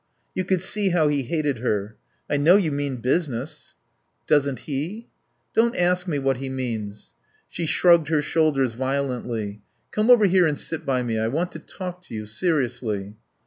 You 0.33 0.45
could 0.45 0.63
see 0.63 0.89
how 0.89 1.09
he 1.09 1.21
hated 1.21 1.59
her. 1.59 1.95
"I 2.27 2.35
know 2.35 2.55
you 2.57 2.71
mean 2.71 2.95
business." 3.01 3.75
"Doesn't 4.25 4.61
he?" 4.61 5.09
"Don't 5.53 5.77
ask 5.77 6.07
me 6.07 6.17
what 6.17 6.37
he 6.37 6.49
means." 6.49 7.13
She 7.49 7.67
shrugged 7.67 8.07
her 8.07 8.23
shoulders 8.23 8.73
violently. 8.73 9.61
"Come 9.91 10.09
over 10.09 10.25
here 10.25 10.47
and 10.47 10.57
sit 10.57 10.87
by 10.87 11.03
me. 11.03 11.19
I 11.19 11.27
want 11.27 11.51
to 11.51 11.59
talk 11.59 12.01
to 12.05 12.15
you. 12.15 12.25
Seriously." 12.25 13.13